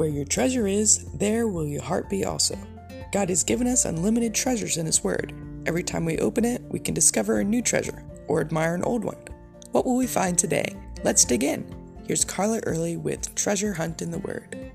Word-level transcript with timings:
Where 0.00 0.08
your 0.08 0.24
treasure 0.24 0.66
is, 0.66 1.04
there 1.12 1.46
will 1.46 1.66
your 1.66 1.82
heart 1.82 2.08
be 2.08 2.24
also. 2.24 2.56
God 3.12 3.28
has 3.28 3.44
given 3.44 3.66
us 3.66 3.84
unlimited 3.84 4.34
treasures 4.34 4.78
in 4.78 4.86
His 4.86 5.04
Word. 5.04 5.34
Every 5.66 5.82
time 5.82 6.06
we 6.06 6.16
open 6.20 6.42
it, 6.46 6.62
we 6.70 6.78
can 6.78 6.94
discover 6.94 7.38
a 7.38 7.44
new 7.44 7.60
treasure 7.60 8.02
or 8.26 8.40
admire 8.40 8.74
an 8.74 8.82
old 8.82 9.04
one. 9.04 9.22
What 9.72 9.84
will 9.84 9.98
we 9.98 10.06
find 10.06 10.38
today? 10.38 10.74
Let's 11.04 11.26
dig 11.26 11.44
in. 11.44 11.66
Here's 12.06 12.24
Carla 12.24 12.60
Early 12.60 12.96
with 12.96 13.34
Treasure 13.34 13.74
Hunt 13.74 14.00
in 14.00 14.10
the 14.10 14.20
Word. 14.20 14.69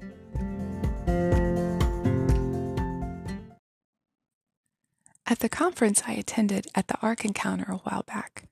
At 5.35 5.41
the 5.41 5.49
conference 5.49 6.01
I 6.07 6.13
attended 6.13 6.67
at 6.75 6.87
the 6.87 6.97
Ark 7.01 7.25
Encounter 7.25 7.69
a 7.69 7.75
while 7.79 8.03
back, 8.03 8.45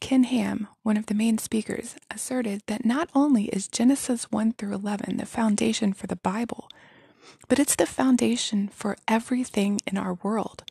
Ken 0.00 0.22
Ham, 0.22 0.68
one 0.84 0.96
of 0.96 1.06
the 1.06 1.14
main 1.14 1.36
speakers, 1.36 1.96
asserted 2.12 2.62
that 2.68 2.84
not 2.84 3.10
only 3.12 3.46
is 3.46 3.66
Genesis 3.66 4.30
1 4.30 4.52
through 4.52 4.72
11 4.72 5.16
the 5.16 5.26
foundation 5.26 5.92
for 5.92 6.06
the 6.06 6.14
Bible, 6.14 6.68
but 7.48 7.58
it's 7.58 7.74
the 7.74 7.86
foundation 7.86 8.68
for 8.68 8.96
everything 9.08 9.80
in 9.84 9.98
our 9.98 10.14
world. 10.14 10.62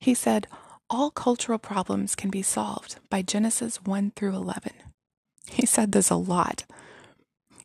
He 0.00 0.14
said, 0.14 0.48
all 0.90 1.12
cultural 1.12 1.60
problems 1.60 2.16
can 2.16 2.28
be 2.28 2.42
solved 2.42 2.96
by 3.08 3.22
Genesis 3.22 3.76
1 3.84 4.14
through 4.16 4.34
11. 4.34 4.72
He 5.48 5.64
said 5.64 5.92
this 5.92 6.10
a 6.10 6.16
lot. 6.16 6.64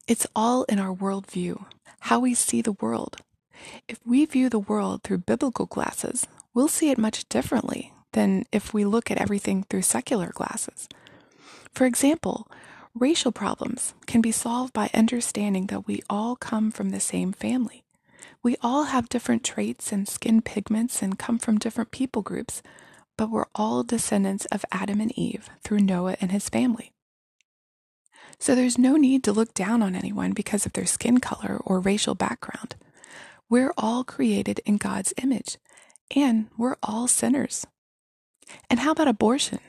It's 0.07 0.27
all 0.35 0.65
in 0.65 0.77
our 0.77 0.95
worldview, 0.95 1.65
how 2.01 2.19
we 2.19 2.35
see 2.35 2.61
the 2.61 2.73
world. 2.73 3.17
If 3.87 3.99
we 4.05 4.25
view 4.25 4.49
the 4.49 4.59
world 4.59 5.03
through 5.03 5.19
biblical 5.19 5.65
glasses, 5.65 6.27
we'll 6.53 6.67
see 6.67 6.89
it 6.89 6.97
much 6.97 7.27
differently 7.29 7.93
than 8.13 8.45
if 8.51 8.73
we 8.73 8.85
look 8.85 9.11
at 9.11 9.17
everything 9.17 9.63
through 9.63 9.81
secular 9.81 10.31
glasses. 10.33 10.87
For 11.73 11.85
example, 11.85 12.47
racial 12.93 13.31
problems 13.31 13.93
can 14.05 14.21
be 14.21 14.31
solved 14.31 14.73
by 14.73 14.89
understanding 14.93 15.67
that 15.67 15.87
we 15.87 16.01
all 16.09 16.35
come 16.35 16.71
from 16.71 16.89
the 16.89 16.99
same 16.99 17.33
family. 17.33 17.83
We 18.43 18.57
all 18.61 18.85
have 18.85 19.09
different 19.09 19.43
traits 19.43 19.91
and 19.91 20.07
skin 20.07 20.41
pigments 20.41 21.01
and 21.01 21.17
come 21.17 21.39
from 21.39 21.57
different 21.57 21.91
people 21.91 22.21
groups, 22.21 22.61
but 23.17 23.29
we're 23.29 23.45
all 23.55 23.83
descendants 23.83 24.45
of 24.45 24.65
Adam 24.71 24.99
and 24.99 25.17
Eve 25.17 25.49
through 25.63 25.79
Noah 25.79 26.17
and 26.19 26.31
his 26.31 26.49
family. 26.49 26.91
So 28.39 28.55
there's 28.55 28.77
no 28.77 28.95
need 28.97 29.23
to 29.23 29.31
look 29.31 29.53
down 29.53 29.81
on 29.81 29.95
anyone 29.95 30.33
because 30.33 30.65
of 30.65 30.73
their 30.73 30.85
skin 30.85 31.19
color 31.19 31.59
or 31.63 31.79
racial 31.79 32.15
background. 32.15 32.75
We're 33.49 33.73
all 33.77 34.03
created 34.03 34.61
in 34.65 34.77
God's 34.77 35.13
image, 35.21 35.57
and 36.15 36.47
we're 36.57 36.77
all 36.81 37.07
sinners. 37.07 37.65
And 38.69 38.79
how 38.79 38.91
about 38.91 39.07
abortion? 39.07 39.59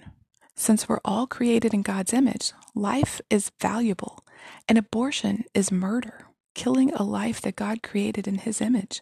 Since 0.57 0.89
we're 0.89 1.01
all 1.05 1.27
created 1.27 1.75
in 1.75 1.83
God's 1.83 2.13
image, 2.13 2.53
life 2.75 3.21
is 3.29 3.51
valuable, 3.61 4.25
and 4.69 4.79
abortion 4.79 5.45
is 5.53 5.73
murder, 5.73 6.27
killing 6.55 6.93
a 6.95 7.03
life 7.03 7.41
that 7.43 7.57
God 7.57 7.83
created 7.83 8.29
in 8.29 8.39
His 8.39 8.61
image. 8.61 9.01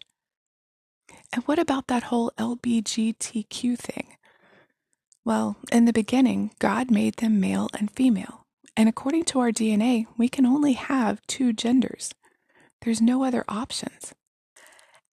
And 1.31 1.43
what 1.43 1.59
about 1.59 1.87
that 1.87 2.03
whole 2.03 2.31
LBGTQ 2.37 3.77
thing? 3.77 4.17
Well, 5.25 5.57
in 5.71 5.85
the 5.85 5.93
beginning, 5.93 6.51
God 6.59 6.91
made 6.91 7.15
them 7.17 7.39
male 7.39 7.69
and 7.79 7.89
female. 7.91 8.45
And 8.75 8.89
according 8.89 9.25
to 9.25 9.39
our 9.39 9.51
DNA, 9.51 10.07
we 10.17 10.27
can 10.27 10.45
only 10.45 10.73
have 10.73 11.25
two 11.27 11.53
genders. 11.53 12.13
There's 12.81 13.01
no 13.01 13.23
other 13.23 13.45
options. 13.47 14.13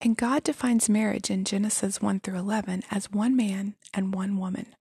And 0.03 0.17
God 0.17 0.43
defines 0.43 0.89
marriage 0.89 1.29
in 1.29 1.45
Genesis 1.45 2.01
1 2.01 2.21
through 2.21 2.39
11 2.39 2.81
as 2.89 3.11
one 3.11 3.35
man 3.35 3.75
and 3.93 4.15
one 4.15 4.35
woman. 4.37 4.75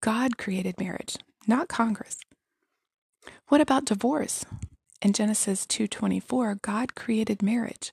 God 0.00 0.36
created 0.36 0.80
marriage, 0.80 1.16
not 1.46 1.68
Congress. 1.68 2.18
What 3.46 3.60
about 3.60 3.84
divorce? 3.84 4.44
In 5.00 5.12
Genesis 5.12 5.64
2:24, 5.66 6.56
God 6.56 6.96
created 6.96 7.40
marriage. 7.40 7.92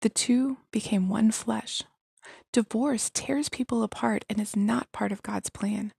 The 0.00 0.08
two 0.08 0.56
became 0.70 1.10
one 1.10 1.30
flesh. 1.30 1.82
Divorce 2.52 3.10
tears 3.12 3.50
people 3.50 3.82
apart 3.82 4.24
and 4.30 4.40
is 4.40 4.56
not 4.56 4.92
part 4.92 5.12
of 5.12 5.22
God's 5.22 5.50
plan. 5.50 5.92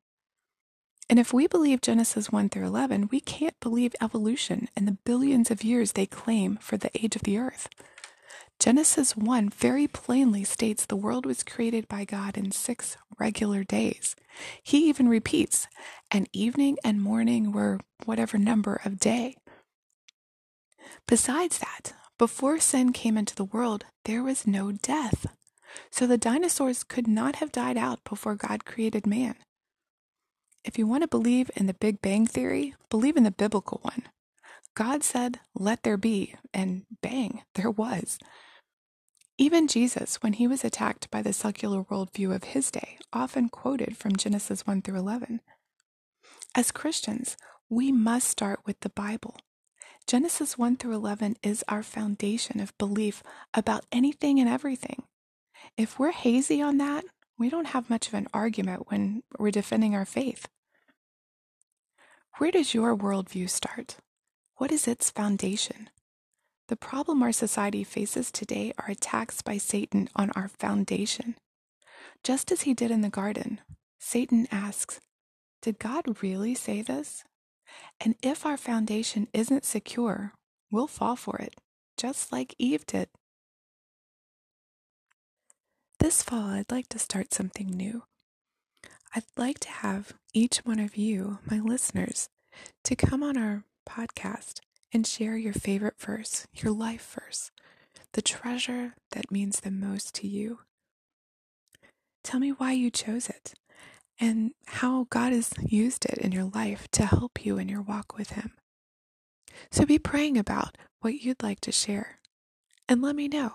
And 1.08 1.20
if 1.20 1.34
we 1.34 1.46
believe 1.46 1.82
Genesis 1.82 2.32
1 2.32 2.50
through 2.50 2.66
11, 2.66 3.10
we 3.12 3.20
can't 3.20 3.60
believe 3.60 3.96
evolution 4.02 4.70
and 4.76 4.88
the 4.88 4.98
billions 5.06 5.52
of 5.52 5.64
years 5.64 5.92
they 5.92 6.08
claim 6.08 6.58
for 6.58 6.78
the 6.78 6.90
age 6.98 7.16
of 7.16 7.24
the 7.24 7.38
earth. 7.38 7.70
Genesis 8.64 9.18
1 9.18 9.50
very 9.50 9.90
plainly 9.90 10.46
states 10.46 10.86
the 10.86 10.96
world 10.96 11.26
was 11.26 11.44
created 11.44 11.86
by 11.90 12.06
God 12.06 12.38
in 12.38 12.50
six 12.52 12.96
regular 13.20 13.66
days. 13.66 14.16
He 14.64 14.88
even 14.88 15.10
repeats, 15.10 15.68
and 16.10 16.30
evening 16.32 16.78
and 16.82 17.02
morning 17.02 17.52
were 17.52 17.82
whatever 18.06 18.38
number 18.38 18.80
of 18.86 19.02
day. 19.02 19.36
Besides 21.10 21.58
that, 21.58 21.92
before 22.18 22.58
sin 22.62 22.94
came 22.94 23.18
into 23.18 23.36
the 23.36 23.44
world, 23.44 23.84
there 24.06 24.24
was 24.24 24.48
no 24.48 24.72
death. 24.72 25.26
So 25.92 26.08
the 26.08 26.18
dinosaurs 26.18 26.86
could 26.86 27.06
not 27.06 27.36
have 27.36 27.52
died 27.52 27.76
out 27.76 28.06
before 28.06 28.36
God 28.36 28.64
created 28.64 29.06
man. 29.06 29.36
If 30.64 30.78
you 30.78 30.88
want 30.88 31.04
to 31.04 31.10
believe 31.10 31.52
in 31.58 31.66
the 31.66 31.74
Big 31.74 32.02
Bang 32.02 32.26
Theory, 32.26 32.76
believe 32.90 33.18
in 33.18 33.26
the 33.26 33.32
biblical 33.32 33.80
one. 33.82 34.04
God 34.74 35.04
said, 35.04 35.42
Let 35.54 35.84
there 35.84 35.98
be, 35.98 36.36
and 36.54 36.86
bang, 37.02 37.42
there 37.56 37.70
was. 37.70 38.18
Even 39.38 39.68
Jesus, 39.68 40.22
when 40.22 40.34
he 40.34 40.48
was 40.48 40.64
attacked 40.64 41.10
by 41.10 41.24
the 41.24 41.34
secular 41.34 41.84
worldview 41.84 42.34
of 42.36 42.44
his 42.44 42.70
day, 42.70 43.00
often 43.12 43.50
quoted 43.50 43.98
from 43.98 44.16
Genesis 44.16 44.68
1 44.68 44.84
through 44.84 45.00
11. 45.00 45.42
As 46.54 46.72
Christians, 46.72 47.36
we 47.68 47.92
must 47.92 48.28
start 48.28 48.60
with 48.66 48.80
the 48.82 48.90
Bible. 48.90 49.36
Genesis 50.06 50.56
1 50.56 50.78
through 50.78 50.94
11 50.94 51.38
is 51.42 51.64
our 51.68 51.82
foundation 51.82 52.60
of 52.60 52.78
belief 52.78 53.24
about 53.56 53.86
anything 53.92 54.40
and 54.40 54.48
everything. 54.48 55.04
If 55.78 55.98
we're 55.98 56.12
hazy 56.12 56.62
on 56.62 56.78
that, 56.78 57.04
we 57.40 57.50
don't 57.50 57.68
have 57.68 57.90
much 57.90 58.08
of 58.08 58.14
an 58.14 58.28
argument 58.36 58.92
when 58.92 59.24
we're 59.40 59.50
defending 59.50 59.96
our 59.96 60.06
faith. 60.06 60.48
Where 62.38 62.52
does 62.52 62.76
your 62.76 62.96
worldview 62.96 63.50
start? 63.50 63.98
What 64.58 64.72
is 64.72 64.88
its 64.88 65.10
foundation? 65.10 65.90
The 66.70 66.76
problem 66.78 67.22
our 67.22 67.34
society 67.34 67.84
faces 67.84 68.32
today 68.32 68.74
are 68.78 68.90
attacks 68.90 69.42
by 69.42 69.58
Satan 69.58 70.10
on 70.16 70.32
our 70.32 70.48
foundation. 70.48 71.36
Just 72.24 72.52
as 72.52 72.62
he 72.62 72.74
did 72.74 72.90
in 72.90 73.02
the 73.02 73.10
garden, 73.10 73.60
Satan 74.00 74.48
asks, 74.50 75.02
Did 75.62 75.78
God 75.78 76.24
really 76.24 76.56
say 76.56 76.82
this? 76.82 77.24
And 78.00 78.16
if 78.22 78.46
our 78.46 78.56
foundation 78.56 79.28
isn't 79.34 79.66
secure, 79.66 80.34
we'll 80.72 80.88
fall 80.88 81.18
for 81.18 81.38
it, 81.38 81.56
just 81.98 82.32
like 82.32 82.56
Eve 82.58 82.86
did. 82.86 83.10
This 86.00 86.24
fall, 86.24 86.50
I'd 86.50 86.72
like 86.72 86.88
to 86.90 87.00
start 87.00 87.34
something 87.34 87.68
new. 87.68 88.04
I'd 89.16 89.24
like 89.38 89.60
to 89.60 89.70
have 89.70 90.14
each 90.34 90.60
one 90.60 90.80
of 90.80 90.96
you, 90.96 91.40
my 91.46 91.60
listeners, 91.60 92.30
to 92.84 92.96
come 92.96 93.22
on 93.22 93.38
our 93.38 93.64
podcast 93.88 94.60
and 94.94 95.08
share 95.08 95.36
your 95.36 95.54
favorite 95.54 96.00
verse, 96.00 96.48
your 96.54 96.72
life 96.72 97.18
verse, 97.20 97.52
the 98.14 98.22
treasure 98.22 98.94
that 99.12 99.32
means 99.32 99.60
the 99.60 99.72
most 99.72 100.14
to 100.16 100.28
you. 100.28 100.60
Tell 102.24 102.40
me 102.40 102.52
why 102.52 102.74
you 102.74 102.90
chose 102.90 103.28
it 103.28 103.54
and 104.20 104.52
how 104.68 105.08
God 105.10 105.34
has 105.34 105.52
used 105.66 106.06
it 106.06 106.18
in 106.20 106.32
your 106.32 106.46
life 106.46 106.88
to 106.92 107.06
help 107.06 107.46
you 107.46 107.58
in 107.58 107.68
your 107.68 107.82
walk 107.82 108.18
with 108.18 108.32
Him. 108.32 108.52
So 109.72 109.86
be 109.86 110.00
praying 110.00 110.38
about 110.38 110.78
what 111.02 111.16
you'd 111.16 111.44
like 111.44 111.60
to 111.62 111.72
share 111.72 112.20
and 112.88 113.02
let 113.02 113.16
me 113.16 113.28
know. 113.28 113.54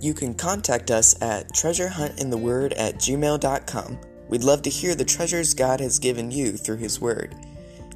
You 0.00 0.12
can 0.14 0.34
contact 0.34 0.90
us 0.90 1.20
at 1.22 1.52
treasurehuntintheword 1.52 2.74
at 2.76 2.96
gmail.com. 2.96 3.98
We'd 4.28 4.44
love 4.44 4.62
to 4.62 4.70
hear 4.70 4.94
the 4.94 5.04
treasures 5.04 5.54
God 5.54 5.80
has 5.80 5.98
given 5.98 6.30
you 6.30 6.52
through 6.52 6.76
His 6.76 7.00
Word. 7.00 7.34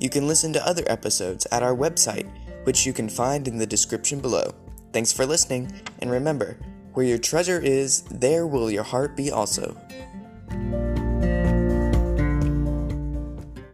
You 0.00 0.10
can 0.10 0.26
listen 0.26 0.52
to 0.52 0.66
other 0.66 0.84
episodes 0.86 1.46
at 1.52 1.62
our 1.62 1.74
website, 1.74 2.28
which 2.64 2.84
you 2.86 2.92
can 2.92 3.08
find 3.08 3.46
in 3.48 3.58
the 3.58 3.66
description 3.66 4.20
below. 4.20 4.54
Thanks 4.92 5.12
for 5.12 5.26
listening, 5.26 5.72
and 6.00 6.10
remember, 6.10 6.58
where 6.92 7.06
your 7.06 7.18
treasure 7.18 7.60
is, 7.60 8.02
there 8.10 8.46
will 8.46 8.70
your 8.70 8.84
heart 8.84 9.16
be 9.16 9.30
also. 9.30 9.76